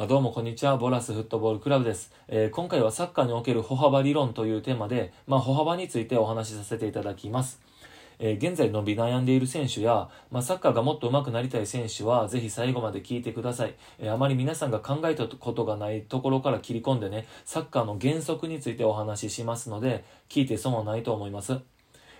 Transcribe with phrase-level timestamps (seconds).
[0.00, 0.76] あどうもこんにちは。
[0.76, 7.60] ボラスフットボールクラブです、えー今回はサッカーにおける歩幅理論というテーマで、まあ、歩幅についてお話しさせていただきます。
[8.20, 13.74] えー現在伸び悩んでいる選手や、まあ、サッカーがもっと上手くなりたい選手は、ぜひ最後まで聞いてください。
[13.98, 21.58] えーあまり皆さんが考えたことがないところから切り込んでね、サッカーの原則についてお話ししますので、聞いて損はないと思います。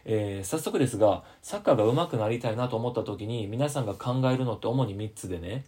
[0.05, 5.65] えー早速ですが、サッカーが上手くなりたいなと思った時に、皆さんが考えるのって主に3つでね、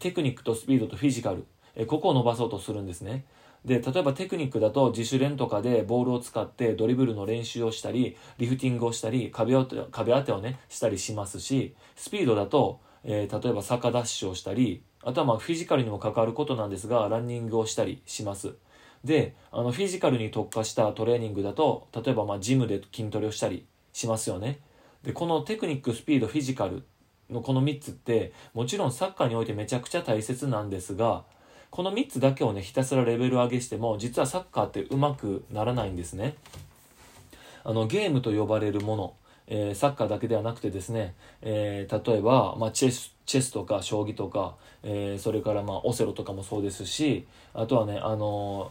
[0.00, 1.44] テクニックとスピードとフィジカル、
[1.86, 3.24] ここを伸ばそうとするんですね。
[3.64, 18.54] で、例えばテクニックだと自主練とかでボールを使ってドリブルの練習をしたり、リフティングをしたり、壁当て壁当てをね、したりしますし、スピードだと、えー例えば坂ダッシュをしたり、あとはまあフィジカルにも関わることなんですが、ランニングをしたりします。
[19.02, 24.60] で、あのフィジカルに特化したトレーニングだと、例えばまあジムで筋トレをしたりしますよね。
[25.02, 26.82] で、このテクニック、スピード、フィジカル
[27.30, 31.24] のこの3つって、もちろんサッカーにおいてめちゃくちゃ大切なんですが、
[31.70, 36.36] この3つだけをね、ひたすらレベル上げしても、実はサッカーってうまくならないんですね。
[37.64, 39.14] あの、ゲームと呼ばれるもの、
[39.46, 48.70] えーサッカーだけではなくてですね、えー例えば、まあ、チェス、チェスとか将棋とか、えーそれからまあ、オセロとかもそうですし、あとはね、あの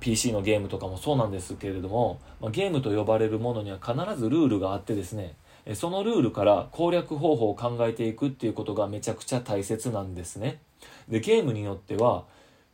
[0.00, 5.34] PC のゲームとかもそうなんですけれども、まあ、ゲームと呼ばれるものには必ずルールがあってですね
[5.74, 10.60] そのルールから攻略方法を考えていくっていうことがめちゃくちゃ大切なんですね。
[11.08, 12.24] でゲームによっては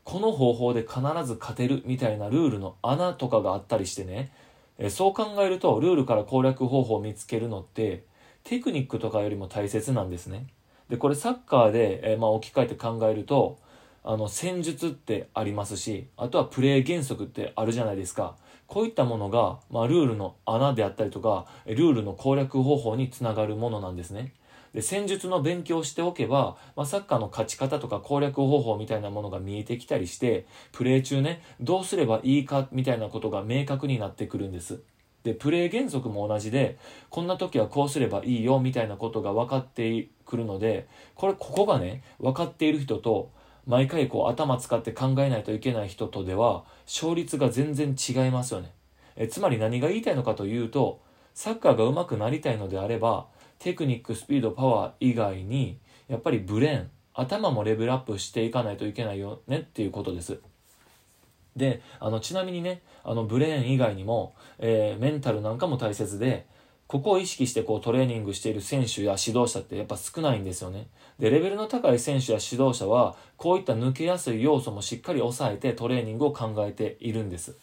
[0.04, 4.30] この方法で必ず勝てるみたいなルールの穴とかがあったりしてね。
[4.78, 8.04] えそう考えるとルールから攻略方法を見つけるのって
[8.44, 10.46] テクニックとかよりも大切なんですね。
[10.88, 13.58] でこれサッカーで、えーまあ、置き換えて考えると
[14.06, 18.36] あの戦術ってありますしあとはプレー原則ってあるじゃないですか。
[18.68, 24.32] こういったものが、まあ、ルールの穴であったりとかルールの攻略方法につながるものなんですね。
[24.74, 34.80] で戦術の勉強しておけば、まあ、サッカーの勝ち方とか攻略方法みたいなものが見えてきたりしてプレー中ねどうすればいいかみたいなことが明確になってくるんです。
[35.24, 36.78] でプレー原則も同じで
[37.10, 40.86] こんな時はこうすればいいよみたいなことが分かってくるので
[41.16, 43.30] これここがね分かっている人と
[43.66, 48.72] 毎回こう頭使って考えないといけない人とでは勝率が全然違いますよね。
[49.16, 51.00] えつまり何が言いたいのかというと
[51.34, 53.26] サッカーが上手くなりたいのであれば
[53.58, 55.78] テクニックスピードパワー以外に
[56.08, 60.38] やっぱりブレーン頭もレベルアップしていかないといけないよねっていうことです。
[61.56, 66.46] であのちなみにねあのブレーン以外にも、えーメンタルなんかも大切で
[66.86, 70.86] ここを意識してこうトレーニングしている選手や指導者ってやっぱ少ないんですよね。
[71.18, 77.56] でレベルの高い選手や指導者はこういった抜けやすい要素もしっかり抑えてトレーニングを考えているんです。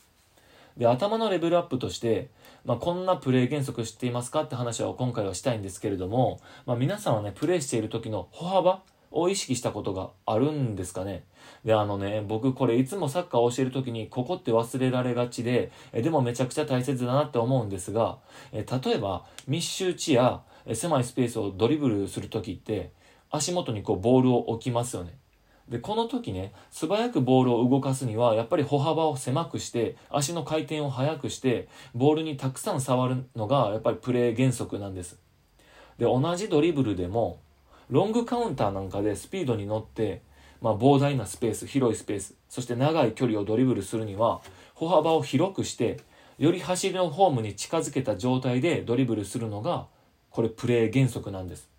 [0.77, 2.29] で頭のレベルアップとして、
[2.65, 8.81] まあ、こんなプレー原則知っていますかって話を今回はしたいんですけれども、まあ、皆さんはねプレーしている時の歩幅
[9.13, 11.23] を意識したことがあるんですかね？
[11.63, 18.17] であのね僕これいつもサッカーを教える時にここって忘れられがちでえでもめちゃくちゃ大切だなって思うんですが
[18.51, 22.91] え例えば密集地やえ狭いスペースをドリブルする時って
[23.29, 25.17] 足元にこうボールを置きますよね。
[25.69, 35.17] でこの時ね素早くボールを動かすにはやっぱり歩幅を狭くして足の回転を速くしてボールにたくさん触るのがやっぱりプレー原則なんです。
[35.97, 37.39] で同じドリブルでも
[37.93, 40.23] ロングカウンターなんかでスピードに乗って、
[40.61, 44.41] まあ、膨大なスペース広いスペースそして長い距離をドリブルするには
[44.73, 45.99] 歩幅を広くして
[46.39, 49.85] より走りのフォームに近づけた状態でドリブルするのが
[50.31, 51.69] これプレー原則なんです。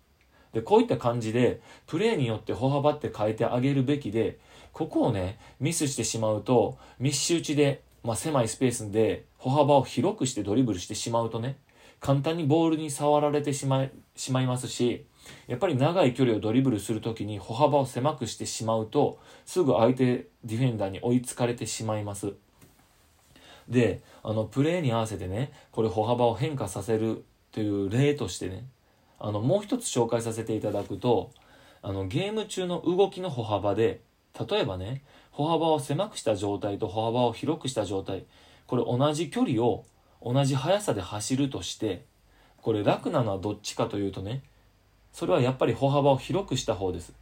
[0.53, 4.39] でこういった感じでプレーによって歩幅って変えてあげるべきで
[4.71, 11.57] ここをねミスしてしまうと密集地で、まあ、狭いスペースで歩幅を広くしてドリブルしてしまうとね
[11.99, 15.05] 簡単にボールに触られてしまいしまいますし
[15.47, 22.33] やっぱり長い距離をドリブルする時に歩幅を狭くしてしまうとすぐ相手ディフェンダーに追いつかれてしまいます。
[23.69, 28.65] であのプレーに合わせてねこれ歩幅を変化させるという例としてね
[29.19, 31.31] あのもう一つ紹介させていただくと
[31.81, 34.01] あのゲーム中の動きの歩幅で
[34.39, 38.25] 例えばね歩幅を狭くした状態と歩幅を広くした状態
[38.67, 39.85] これ同じ距離を
[40.21, 42.05] 同じ速さで走るとして
[42.57, 44.43] これ楽なのはどっちかというとね
[45.15, 47.13] それはやっぱり歩幅を広くした方です。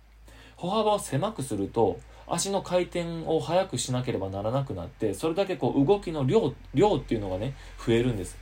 [0.56, 7.54] 歩幅を狭くすると足の回転を速くしなければならなくなってそれだけこう動きの量量っていうのがね
[7.86, 8.36] 増えるんです。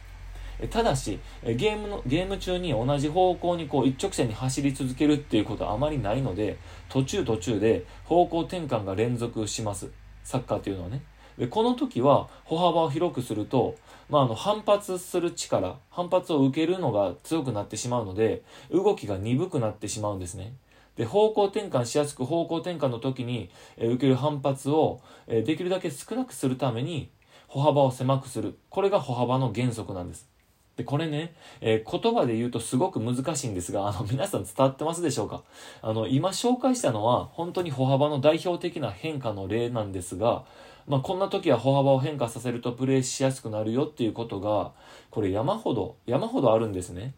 [0.70, 6.58] ただしゲームのゲーム中に同じ方向にこう一直線に走り続けるっていうことはあまりないので
[6.88, 9.90] 途中途中で方向転換が連続します。
[10.24, 11.02] サッカーっていうのはね。
[11.38, 13.76] でこの時は歩幅を広くすると、
[14.10, 20.54] まあ、あの反発する力反発を受けるのが強くなってしまうので動きが鈍くなってしまうんですね。
[20.96, 27.10] で方向転換しやすく方向転換の時に、え受ける反発を、えできるだけ少なくするために
[27.48, 28.58] 歩幅を狭くする。
[28.70, 30.28] これが歩幅の原則なんです。
[30.78, 35.44] でこれね、えー、言葉で言うとすごく難しいんですがあの皆さん伝わってますでしょうか？
[35.82, 40.46] あの今紹介したのは本当に歩幅の代表的な変化の例なんですが、
[40.88, 44.72] まあ、こんな時は歩幅を変化させるとプレーしやすくなるよっていうことが
[45.10, 47.14] これ山ほど山ほどあるんですね。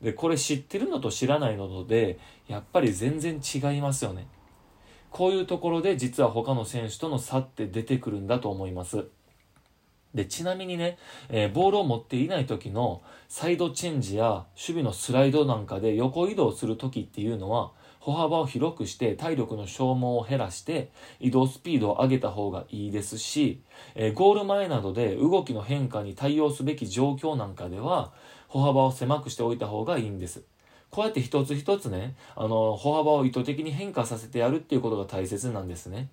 [0.00, 4.28] でこれ知ってるのと知らないのでやっぱり全然違いますよね。
[5.10, 9.06] こういうところで実は他の選手との差って出てくるんだと思います。
[10.14, 17.72] で、ちなみにね、えー、ボールを持っていない時のサイドチェンジや守備のスライドなんかで横移動する時っていうのは、
[18.04, 20.90] 歩幅を広くして体力の消耗を減らして
[21.20, 23.62] 移動スピードを上げた方がいいですし、
[23.94, 28.12] えー、ゴール前などで動きの変化に対応すべき状況なんかでは
[28.46, 30.44] 歩幅を狭くしておいた方がいいんです。
[30.90, 36.08] こうやって一つ一つね、あの、歩幅を意図的に変化させてやるっていうことが大切なんですね。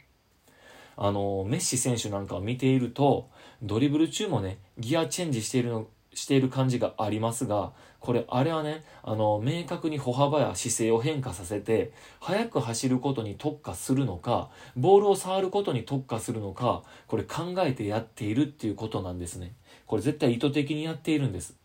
[1.04, 3.28] あの、メッシ選手なんかを見ていると、
[3.64, 19.56] ドリブル中もね、ギアチェンジしているの、している感じがありますが、これ、あれはね、あの、明確に歩幅や姿勢を変化させて、速く走ることに特化するのか、ボールを触ることに特化するのか、これ考えてやっているっていうことなんですね。
[19.88, 21.56] これ絶対意図的にやっているんです。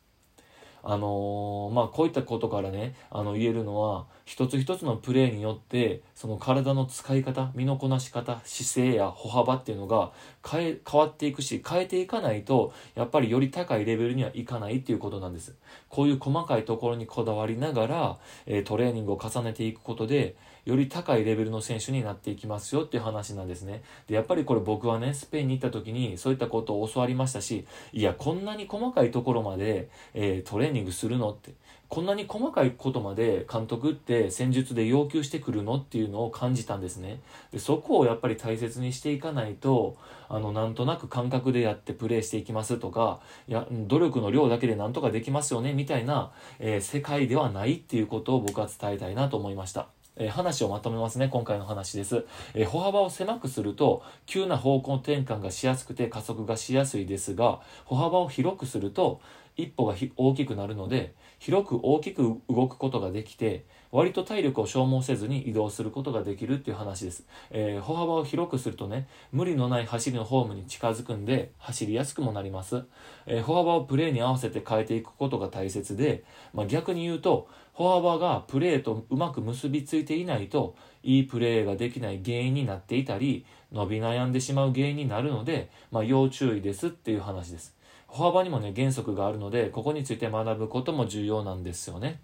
[0.82, 10.10] あのー、まあ、こういったことからね、あの、言えるのは、一つ一つのプレーによって、その体の使い方、身のこなし方、姿勢や歩幅っていうのが
[10.44, 15.54] 変え、変わっていくし、変えていかないと、やっぱりより高いレベルにはいかないっていうことなんです。
[15.88, 20.34] こういう細かいところにこだわりながら、えー、トレーニングを重ねていくことで、
[20.64, 23.84] より高いレベルの選手になっていきますよっていう話なんですね。
[24.08, 31.52] で、やっぱりこれ僕はね、スペインに行った時にそういったことを教わりましたし、いや、こんなに細かいところまで、えー、トレーニングするのって、
[31.88, 37.20] こんなに細かいことまで監督って戦術で要求してくるのっていうのを感じたんですね。
[37.52, 39.96] で、そこをやっぱり大切にしていかないと、
[40.28, 49.95] あの、なんとなく感覚でやってプレーしていきますとか、いや、努力の量だけでなんとかできますよね、みたいな、えー、世界ではないっていうことを僕は伝えたいなと思いました。
[50.16, 51.28] えー、話をまとめますね。
[51.28, 52.24] 今回の話です。
[52.54, 59.20] えー、歩幅を狭くすると、急な方向転換がしやすくて加速がしやすいですが、歩幅を広くすると、
[59.56, 63.64] 一歩が大きくなるので、広く大きく動くことができて、
[63.96, 67.24] 割と体力を消耗せずに移動することができるっていう話です。
[67.50, 72.84] えー、歩幅を広くするとね、無理のない走りのフォームに近づくんで、走りやすくもなります。
[73.24, 87.74] えー、歩幅をプレーに合わせて変えていくことが大切で、まあ、逆に言うと、歩幅がプレーとうまく結びついていないと、いいプレーができない原因になっていたり、伸び悩んでしまう原因になるので、まあ、要注意ですっていう話です。
[88.08, 92.20] 歩幅にもね、原則があるので、ここについて学ぶことも重要なんですよね。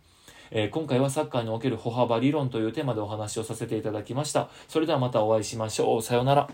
[0.55, 4.51] えー、今回はサッカーにおける歩幅理論というテーマでお話をさせていただきました。
[4.69, 6.03] それではまたお会いしましょう。
[6.03, 6.49] さようなら。